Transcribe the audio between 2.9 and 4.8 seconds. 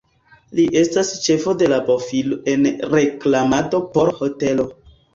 reklamado por hotelo.